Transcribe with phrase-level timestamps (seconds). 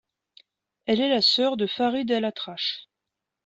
[0.87, 2.89] Elle est la sœur de Farid El Atrache.